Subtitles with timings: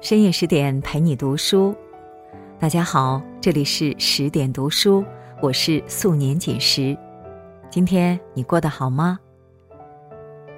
[0.00, 1.74] 深夜十点陪你读书，
[2.58, 5.04] 大家好，这里是十点读书，
[5.40, 6.96] 我是素年锦时。
[7.70, 9.18] 今天你过得好吗？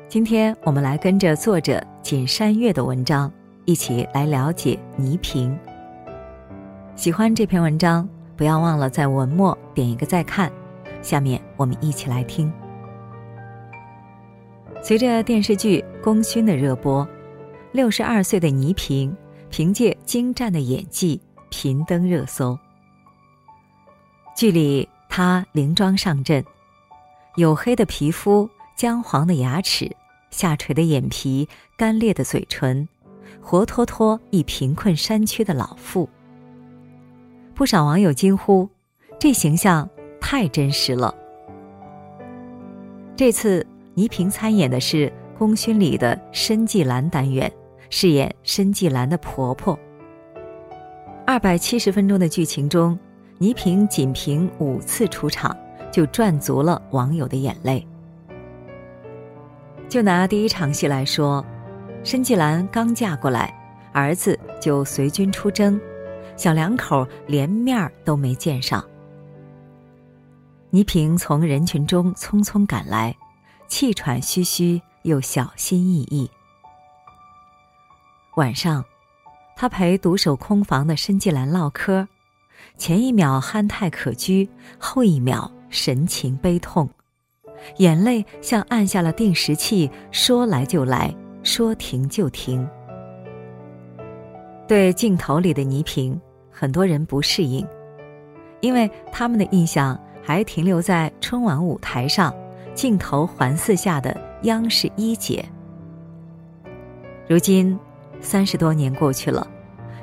[0.08, 3.30] 今天我们来跟着作者锦山月的文章，
[3.66, 5.54] 一起来了解倪萍。
[6.94, 10.50] 喜欢这篇文章，不要忘了在文末点一个再看。
[11.02, 12.50] 下面我们一起来听。
[14.80, 17.06] 随着电视剧《功勋》的热播，
[17.72, 19.14] 六十二岁的倪萍。
[19.56, 22.58] 凭借精湛的演技，频登热搜。
[24.36, 26.44] 剧里她凌妆上阵，
[27.36, 29.88] 黝黑的皮肤、姜黄的牙齿、
[30.32, 32.88] 下垂的眼皮、干裂的嘴唇，
[33.40, 36.10] 活脱脱一贫困山区的老妇。
[37.54, 38.68] 不少网友惊呼
[39.20, 39.88] ：“这形象
[40.20, 41.14] 太真实了！”
[43.14, 45.08] 这次倪萍参演的是
[45.38, 47.48] 《功勋》里的申纪兰单元。
[47.96, 49.78] 饰演申纪兰的婆婆。
[51.24, 52.98] 二百七十分钟的剧情中，
[53.38, 55.56] 倪萍仅凭五次出场，
[55.92, 57.86] 就赚足了网友的眼泪。
[59.88, 61.46] 就拿第一场戏来说，
[62.02, 63.54] 申纪兰刚嫁过来，
[63.92, 65.80] 儿子就随军出征，
[66.36, 68.84] 小两口连面都没见上。
[70.70, 73.16] 倪萍从人群中匆匆赶来，
[73.68, 76.28] 气喘吁吁又小心翼翼。
[78.36, 78.84] 晚上，
[79.54, 82.04] 他陪独守空房的申纪兰唠嗑，
[82.76, 86.88] 前一秒憨态可掬，后一秒神情悲痛，
[87.76, 92.68] 眼泪像按下了定时器，说来就来，说停就停。
[94.66, 97.64] 对镜头里的倪萍，很多人不适应，
[98.60, 102.34] 因为他们的印象还停留在春晚舞台上，
[102.74, 105.48] 镜头环伺下的央视一姐。
[107.28, 107.78] 如今。
[108.24, 109.46] 三十多年过去了，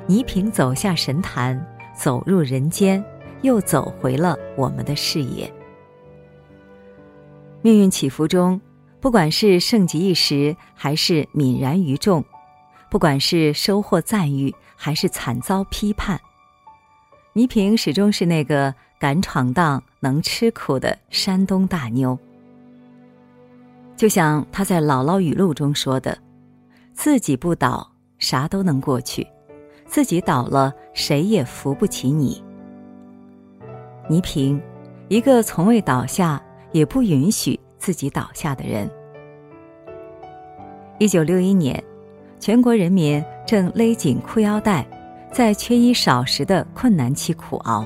[0.06, 1.60] 倪萍走下神坛，
[1.94, 3.04] 走入人间，
[3.42, 5.52] 又走回了我们的视野。
[7.62, 8.58] 命运起伏中，
[9.00, 12.22] 不管是盛极一时，还是泯然于众；
[12.88, 16.18] 不管是收获赞誉，还是惨遭批判，
[17.32, 22.16] 倪萍始终是那个敢闯荡、能吃苦的山东大妞。
[23.96, 26.16] 就像她在《姥姥语录》中说的
[26.94, 27.86] ：“自己不倒。”
[28.22, 29.26] 啥都能过去，
[29.84, 32.40] 自己倒了，谁也扶不起你。
[34.08, 34.62] 倪萍，
[35.08, 36.40] 一个从未倒下，
[36.70, 38.88] 也不允许自己倒下的人。
[40.98, 41.82] 一九六一年，
[42.38, 44.86] 全国人民正勒紧裤腰带，
[45.32, 47.84] 在缺衣少食的困难期苦熬。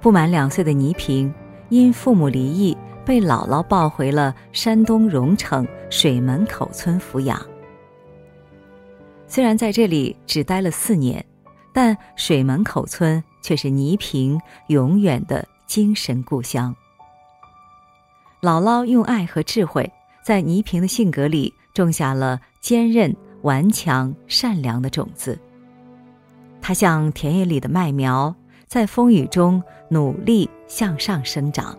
[0.00, 1.32] 不满两岁的倪萍，
[1.68, 7.40] 因父母离异，被姥姥抱回了山东荣成水门口村抚养。
[9.28, 11.24] 虽然在这里只待了四年，
[11.72, 16.74] 但水门口村却是倪萍永远的精神故乡。
[18.40, 19.90] 姥姥用爱和智慧，
[20.24, 25.38] 在倪萍的性格里种下了坚韧、顽强、善良的种子。
[26.62, 28.34] 她像田野里的麦苗，
[28.66, 31.76] 在风雨中努力向上生长。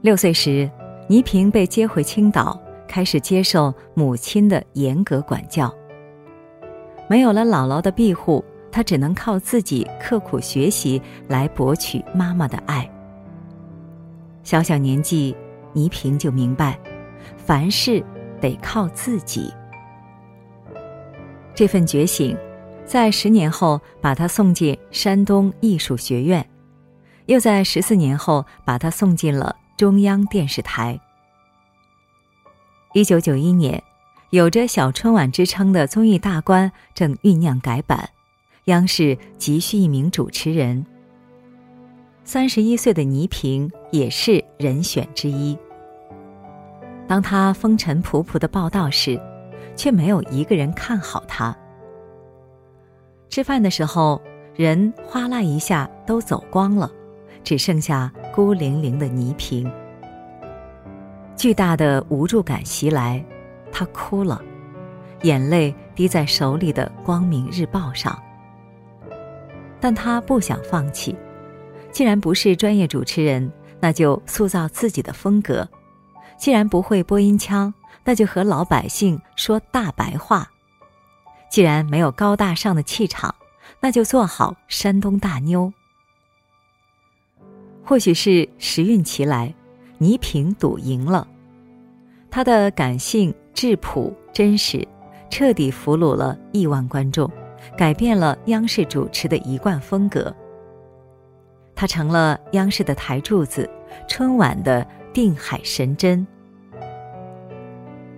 [0.00, 0.70] 六岁时，
[1.08, 2.58] 倪萍被接回青岛。
[2.88, 5.72] 开始接受母亲的严格管教。
[7.08, 12.90] 没有了姥姥的庇护，他只能靠自己刻苦学习来博取妈妈的爱。
[14.42, 15.36] 小小年纪，
[15.72, 16.78] 倪萍就明白，
[17.36, 18.04] 凡事
[18.40, 19.52] 得靠自己。
[21.54, 22.36] 这份觉醒，
[22.84, 26.44] 在十年后把他送进山东艺术学院，
[27.26, 30.98] 又在十四年后把他送进了中央电视台。
[32.94, 33.82] 一九九一年，
[34.30, 38.08] 有着“小春晚”之称的综艺大观正酝酿改版，
[38.66, 40.86] 央视急需一名主持人。
[42.22, 45.58] 三十一岁的倪萍也是人选之一。
[47.08, 49.20] 当他风尘仆仆的报道时，
[49.74, 51.52] 却没有一个人看好他。
[53.28, 54.22] 吃饭的时候，
[54.54, 56.88] 人哗啦一下都走光了，
[57.42, 59.68] 只剩下孤零零的倪萍。
[61.36, 63.22] 巨大的无助感袭来，
[63.72, 64.40] 他哭了，
[65.22, 68.16] 眼泪滴在手里的《光明日报》上。
[69.80, 71.14] 但他不想放弃，
[71.90, 75.66] 既然不是专业主持人，那就塑造自己的风格；
[76.38, 77.72] 既然不会播音腔，
[78.04, 80.46] 那就和老百姓说大白话；
[81.50, 83.34] 既然没有高大上的气场，
[83.80, 85.70] 那就做好山东大妞。
[87.84, 89.52] 或许是时运齐来。
[89.98, 91.26] 倪萍赌赢了，
[92.30, 94.86] 她的感性、质朴、真实，
[95.30, 97.30] 彻底俘虏了亿万观众，
[97.76, 100.34] 改变了央视主持的一贯风格。
[101.76, 103.68] 他成了央视的台柱子，
[104.06, 106.24] 春晚的定海神针。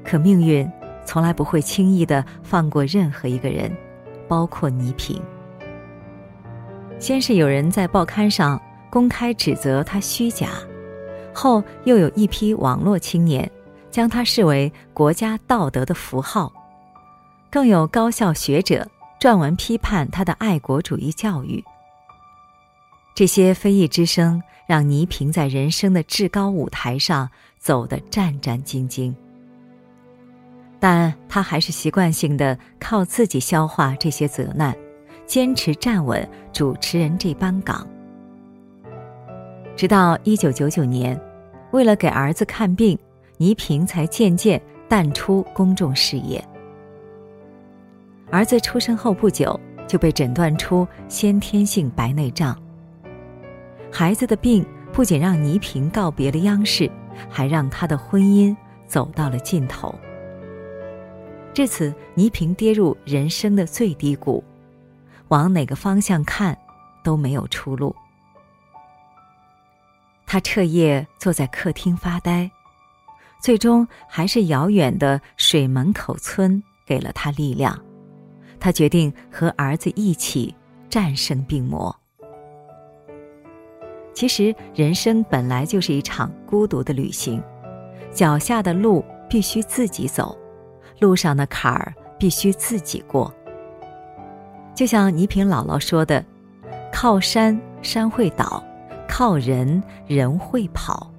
[0.04, 0.70] 可命运
[1.06, 3.74] 从来不会轻易的放过任何一个人，
[4.28, 5.20] 包括倪萍。
[6.98, 10.48] 先是有人在报刊上公开指责他虚假，
[11.36, 13.48] 后又有一批网络青年
[13.90, 16.50] 将他视为国家道德的符号，
[17.50, 18.88] 更有高校学者
[19.20, 21.62] 撰文批判他的爱国主义教育。
[23.14, 27.28] 这些非议之声让倪萍在人生的至高舞台上
[27.58, 29.14] 走得战战兢兢，
[30.80, 34.74] 但他还是习惯性的靠自己消化这些责难。
[35.26, 37.84] 坚持站稳主持人这班岗，
[39.74, 41.20] 直到一九九九年，
[41.72, 42.98] 为了给儿子看病，
[43.38, 46.42] 倪萍才渐渐淡出公众视野。
[48.30, 52.56] 儿子出生后不久，就被诊断出先天性白内障。
[53.92, 56.90] 孩子的病不仅让倪萍告别了央视，
[57.28, 58.54] 还让她的婚姻
[58.86, 59.94] 走到了尽头。
[61.54, 64.42] 至此，倪萍跌入人生的最低谷。
[65.28, 66.56] 往哪个方向看，
[67.02, 67.94] 都没有出路。
[70.26, 72.50] 他彻夜坐在客厅发呆，
[73.40, 77.78] 最终还是遥远的水门口村给了他力量。
[78.58, 80.54] 他决定和儿子一起
[80.88, 81.94] 战胜病魔。
[84.12, 87.42] 其实，人生本来就是一场孤独的旅行，
[88.10, 90.36] 脚下的路必须自己走，
[90.98, 93.32] 路上的坎儿必须自己过。
[94.74, 96.24] 就像倪萍姥姥说的
[96.90, 98.64] ：“靠山山会倒，
[99.08, 101.10] 靠人人会跑。”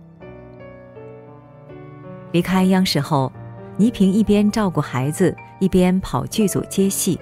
[2.31, 3.31] 离开央视后，
[3.78, 7.19] 倪萍一边照顾孩子，一边跑剧组接戏。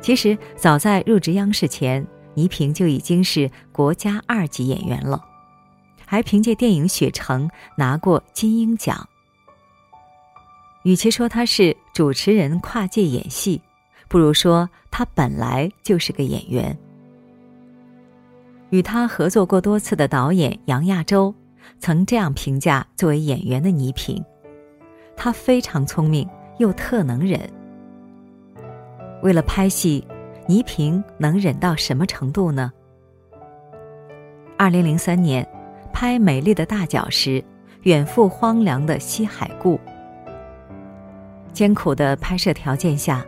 [0.00, 5.24] 其实早在入职央视前，倪萍就已经是国家二级演员了，
[6.04, 9.08] 还凭借电影《雪城》拿过金鹰奖。
[10.82, 13.60] 与其说她是主持人跨界演戏，
[14.08, 14.68] 不如说。
[14.96, 16.78] 他本来就是个演员。
[18.74, 21.32] 与他合作过多次的导演杨亚洲，
[21.78, 24.20] 曾这样评价作为演员的倪萍：
[25.14, 26.28] 他非常聪明
[26.58, 27.40] 又特能忍。
[29.22, 30.04] 为了拍戏，
[30.48, 32.72] 倪萍能忍到什么程度呢？
[34.58, 35.48] 二零零三年，
[35.92, 37.44] 拍《美丽的大脚》时，
[37.82, 39.78] 远赴荒凉的西海固，
[41.52, 43.24] 艰苦的拍摄条件下，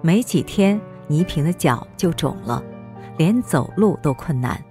[0.00, 0.80] 没几天。
[1.08, 2.62] 倪萍的脚就肿了，
[3.18, 4.62] 连走路都困难，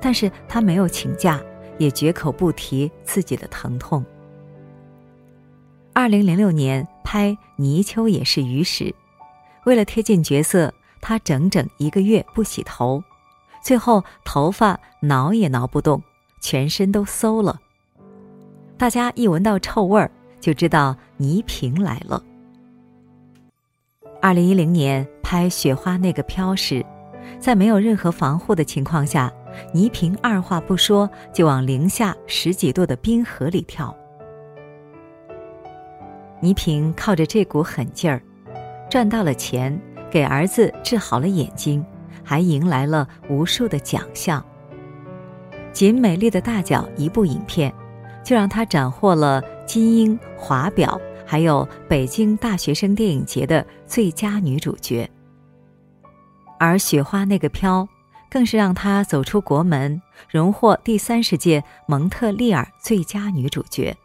[0.00, 1.40] 但是他没有请假，
[1.78, 4.04] 也绝口不提自己的疼痛。
[5.92, 8.94] 二零零六年拍《泥鳅也是鱼》时，
[9.64, 13.02] 为了贴近角色，他整整一个月不洗头，
[13.62, 16.00] 最后头发挠也挠不动，
[16.40, 17.60] 全身都馊了。
[18.76, 20.08] 大家一闻到臭味儿，
[20.40, 22.22] 就知道倪萍来了。
[24.22, 26.84] 二零一零年拍《雪花那个飘》时，
[27.40, 29.32] 在没有任何防护的情况下，
[29.72, 33.94] 倪萍二话不说就往零下十几度的冰河里跳。
[36.40, 38.22] 倪萍靠着这股狠劲儿，
[38.88, 39.76] 赚到了钱，
[40.10, 41.84] 给儿子治好了眼睛，
[42.22, 44.44] 还迎来了无数的奖项。
[45.72, 47.72] 仅《美丽的大脚》一部影片，
[48.24, 51.00] 就让她斩获了金鹰、华表。
[51.30, 55.06] 还有北京大学生电影节的最佳女主角，
[56.58, 57.86] 而雪花那个飘，
[58.30, 63.96] 更是让她走出国门，荣获第三十届蒙特利尔最佳女主角。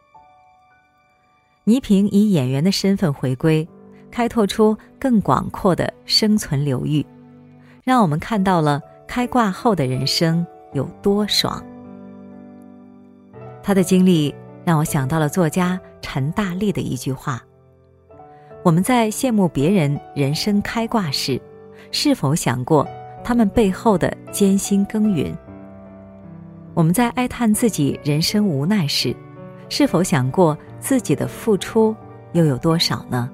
[1.63, 3.67] 倪萍以演员的身份回归，
[4.11, 7.05] 开拓出更广阔的生存流域，
[7.83, 11.63] 让我们看到了开挂后的人生有多爽。
[13.61, 14.33] 她的经历
[14.65, 15.79] 让我想到了作家。
[16.05, 17.41] 陈大力的一句话
[18.61, 21.41] ：“我们在羡慕别人人生开挂时，
[21.91, 22.87] 是否想过
[23.23, 25.33] 他们背后的艰辛耕耘？
[26.73, 29.15] 我们在哀叹自己人生无奈时，
[29.69, 31.95] 是否想过自己的付出
[32.33, 33.29] 又有多少呢？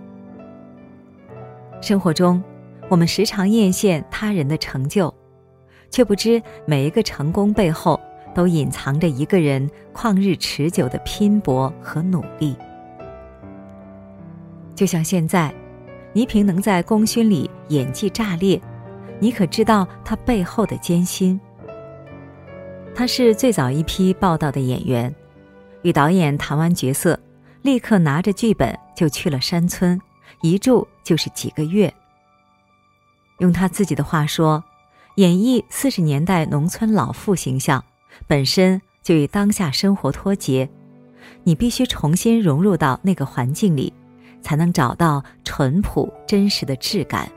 [1.82, 2.44] 生活中，
[2.90, 5.14] 我们时常艳羡他人的成就，
[5.90, 8.00] 却不知每一个成功背后。”
[8.36, 12.56] 都隐藏着一个人旷日持久的拼搏和努力。
[14.76, 15.52] 就像现在，
[16.14, 18.62] 倪萍能在功勋里演技炸裂，
[19.20, 21.40] 你可知道他背后的艰辛？
[22.96, 25.14] 他是最早一批报道的演员，
[25.84, 27.20] 与导演谈完角色，
[27.62, 30.00] 立刻拿着剧本就去了山村，
[30.42, 31.94] 一住就是几个月。
[33.40, 34.64] 用他自己的话说，
[35.16, 37.84] 演绎四十年代农村老妇形象，
[38.28, 40.70] 本身就与当下生活脱节。
[41.44, 43.94] 你必须重新融入到那个环境里，
[44.42, 47.30] 才能找到淳朴真实的质感。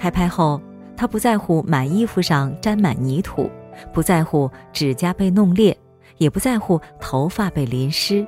[0.00, 0.58] 开拍后，
[0.96, 3.50] 他不在乎满衣服上沾满泥土，
[3.92, 5.76] 不在乎指甲被弄裂，
[6.16, 8.26] 也不在乎头发被淋湿。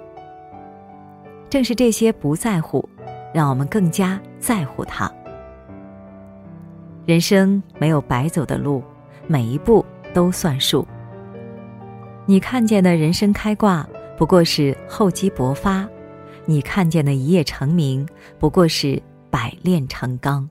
[1.49, 2.87] 正是这些不在乎，
[3.33, 5.11] 让我们更加在乎他。
[7.07, 8.85] 人生没有白走的路，
[9.27, 10.87] 每一步都算数。
[12.27, 13.89] 你看见的人生开挂，
[14.19, 15.87] 不过是厚积薄发；
[16.45, 18.07] 你看见的一夜成名，
[18.39, 20.47] 不过是百炼成钢。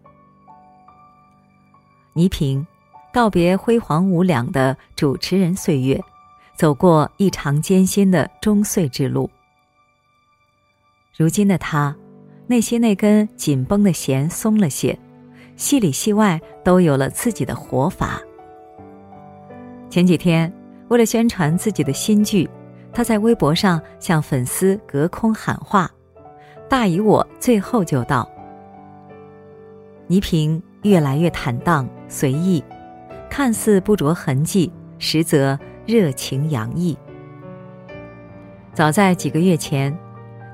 [2.14, 2.66] 倪萍，
[3.14, 6.02] 告别辉煌无两的主持人岁月，
[6.56, 9.30] 走过异常艰辛的中岁之路。
[11.18, 11.96] 如今的他，
[12.48, 14.98] 内心那根紧绷的弦松了些，
[15.56, 18.22] 戏里戏外都有了自己的活法。
[19.90, 20.52] 前几天。
[20.90, 22.50] 为了宣传自己的新剧，
[22.92, 25.90] 他在微博上向粉丝隔空喊话
[26.68, 28.30] ：“大姨我最后就到。”
[30.08, 32.64] 倪萍越来越坦荡随意，
[33.30, 36.98] 看似不着痕迹，实则热情洋溢。
[38.74, 39.98] 早在几个月前，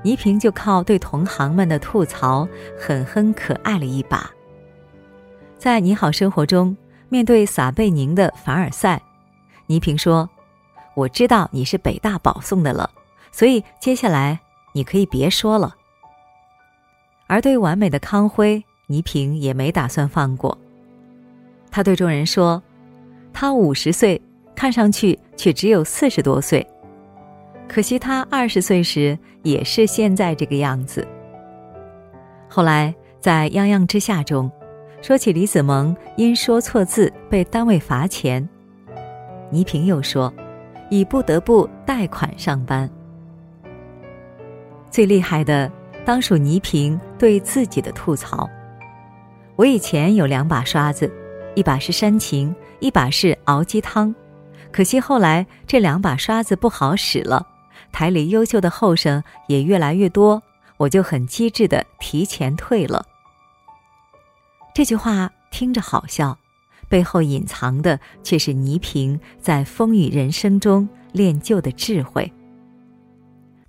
[0.02, 2.46] 倪萍就靠对同行们的吐槽
[2.78, 4.30] 狠狠可爱了一把。
[5.56, 6.76] 在《你好生活》中，
[7.08, 9.00] 面对撒贝宁的凡尔赛。
[9.66, 10.28] 倪萍说
[10.94, 12.90] ：“我知道你是北大保送的了，
[13.32, 14.40] 所以接下来
[14.72, 15.76] 你可以别说了。”
[17.26, 20.56] 而对完美的康辉，倪萍也没打算放过。
[21.70, 22.60] 他对众人说
[23.32, 24.20] ：“他五十岁，
[24.56, 26.66] 看上去却只有四十多岁，
[27.68, 31.06] 可惜他二十岁时也是现在这个样子。”
[32.48, 34.50] 后来在《泱泱之下》中，
[35.02, 38.46] 说起李子萌因说错字被单位罚钱。
[39.50, 40.32] 倪萍又说
[40.90, 42.88] ：“已不得不贷款上班。”
[44.90, 45.70] 最厉害的
[46.04, 48.48] 当属倪萍对自己的吐槽
[49.58, 51.12] ：“我以前有两把刷子，
[51.56, 54.14] 一把是煽情，一把是熬鸡汤。
[54.70, 57.44] 可惜后来这两把刷子不好使了，
[57.90, 60.40] 台里优秀的后生也越来越多，
[60.76, 63.04] 我就很机智的提前退了。”
[64.72, 66.38] 这句话听着好笑。
[66.88, 72.32] 背后隐藏的却是倪萍在风雨人生中练就的智慧。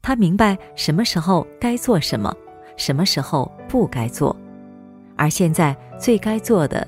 [0.01, 2.33] 他明白什么时候该做什么，
[2.77, 4.33] 什么时候不该做，
[5.19, 6.87] 而现在最该做的，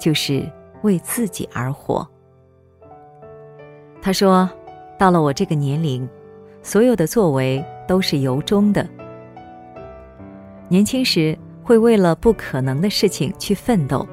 [0.00, 2.08] 就是为自己而活。
[4.00, 4.48] 他说
[4.96, 6.08] ：“到了我这个年龄，
[6.62, 8.88] 所有的作为都是由衷的。
[10.68, 14.08] 年轻时会为了不可能的事情去奋斗。”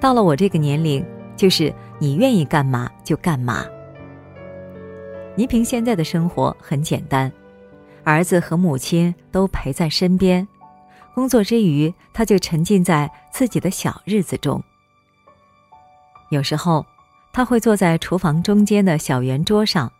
[0.00, 1.04] 到了我这个年龄，
[1.36, 3.66] 就是你愿意干嘛就干嘛。
[5.36, 7.30] 倪萍现在的生活很简单，
[8.02, 10.48] 儿子和母亲都陪在身边，
[11.18, 14.62] 工作之余，他就沉浸在自己的小日子中。
[16.30, 16.86] 有时候，
[17.32, 19.90] 他会坐在厨房中间的小圆桌上，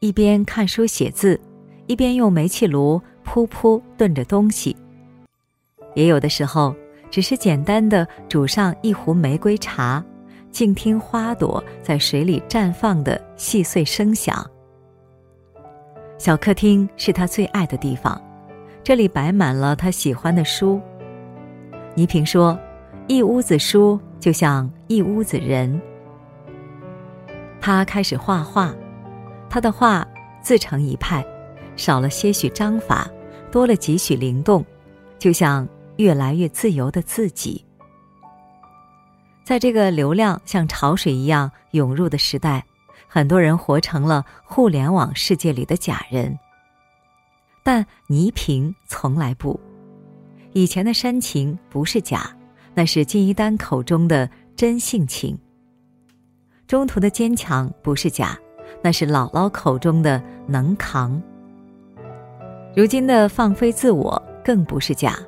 [0.00, 1.40] 一边看书写字，
[1.86, 4.76] 一边用煤气炉噗噗炖着东西。
[5.94, 6.76] 也有的时候。
[7.10, 10.04] 只是简单的煮上一壶玫瑰茶，
[10.50, 14.44] 静听花朵在水里绽放的细碎声响。
[16.18, 18.20] 小客厅是他最爱的地方，
[18.84, 20.80] 这里摆满了他喜欢的书。
[21.96, 22.56] 倪萍说
[23.08, 25.80] ：“一屋子书就像一屋子人。”
[27.60, 28.72] 他开始画画，
[29.50, 30.06] 他的画
[30.40, 31.26] 自成一派，
[31.74, 33.10] 少了些许章法，
[33.50, 34.64] 多了几许灵动，
[35.18, 35.66] 就像。
[35.98, 37.64] 越来越自由的自己，
[39.44, 42.66] 在这个流量像潮水一样涌入的时代，
[43.06, 46.36] 很多人活成了互联网世界里的假人。
[47.64, 49.58] 但倪萍从来不，
[50.52, 52.30] 以前的煽情不是假，
[52.74, 55.34] 那是金一丹口中的真性情；
[56.68, 58.38] 中途的坚强不是假，
[58.82, 61.18] 那是姥姥口中的能扛；
[62.76, 65.18] 如今的放飞自我更不是假。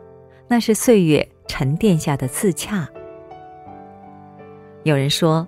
[0.48, 2.88] 那是岁月沉淀下的自洽。
[4.84, 5.44] 有人说，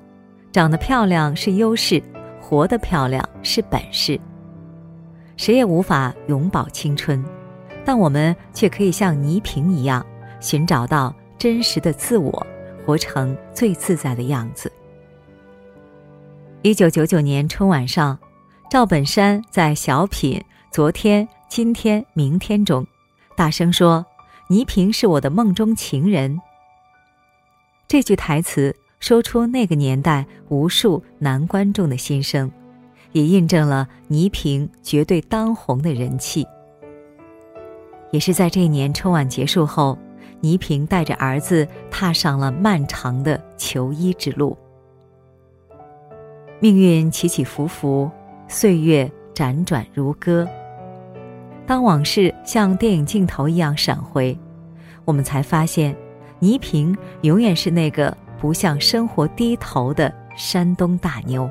[0.50, 2.02] 长得漂亮是优势，
[2.40, 4.18] 活得漂亮是本事。
[5.38, 7.24] 谁也无法永葆青春，
[7.84, 10.04] 但我们却可以像倪萍一样，
[10.40, 12.46] 寻找到真实的自我，
[12.84, 14.70] 活成最自在的样子。
[16.60, 18.18] 一九九九年春晚上，
[18.70, 20.38] 赵本山在小品
[20.70, 22.86] 《昨天、今天、明天》中，
[23.34, 24.04] 大声说。
[24.50, 26.40] 倪萍是我的梦中情人。
[27.86, 32.50] 这句台词说出那个年代无数男观众的心声，
[33.12, 36.46] 也印证了倪萍绝对当红的人气。
[38.10, 39.98] 也是在这一年春晚结束后，
[40.40, 44.56] 倪萍带着儿子踏上了漫长的求医之路。
[46.60, 48.10] 命运起起伏伏，
[48.48, 50.48] 岁月辗转如歌。
[51.66, 54.36] 当往事像电影镜头一样闪回，
[55.04, 55.94] 我们才发现，
[56.38, 61.48] 倪萍永远是那个不向生活低头的山东大妞。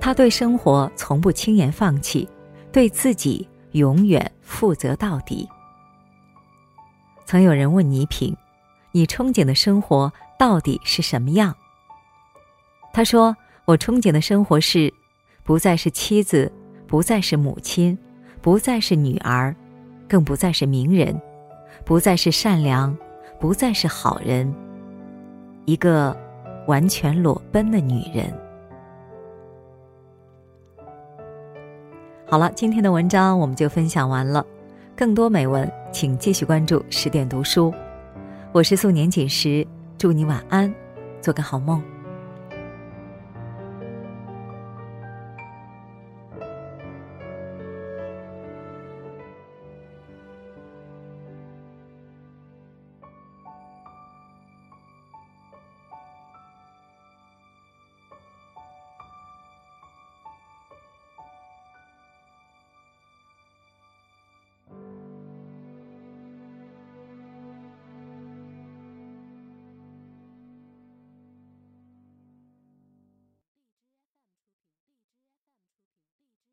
[0.00, 2.28] 他对生活从不轻言放弃，
[2.72, 5.48] 对自己永远负责到底。
[7.26, 8.34] 曾有人问倪萍
[8.90, 11.54] ：“你憧憬的生活到底是什么样？”
[12.92, 14.92] 他说：“我憧憬的生活是，
[15.44, 16.50] 不再是妻子，
[16.86, 17.96] 不再是母亲。”
[18.42, 19.54] 不再是女儿，
[20.08, 21.20] 更不再是名人，
[21.84, 22.96] 不再是善良，
[23.38, 24.50] 不再是好人，
[25.66, 26.16] 一个
[26.66, 28.32] 完全裸奔的女人。
[32.30, 34.46] 好了，今天的文章我们就分享完了。
[34.94, 37.74] 更多美文，请继续关注十点读书。
[38.52, 39.66] 我是素年锦时，
[39.98, 40.72] 祝你晚安，
[41.20, 41.82] 做个好梦。